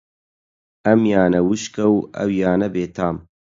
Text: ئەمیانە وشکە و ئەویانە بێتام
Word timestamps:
ئەمیانە 0.85 1.39
وشکە 1.49 1.85
و 1.95 1.97
ئەویانە 2.15 2.67
بێتام 2.75 3.15